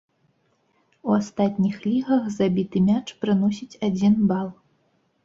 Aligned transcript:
У 1.09 1.11
астатніх 1.17 1.75
лігах 1.87 2.23
забіты 2.37 2.81
мяч 2.87 3.05
прыносіць 3.27 3.79
адзін 3.89 4.13
бал. 4.33 4.49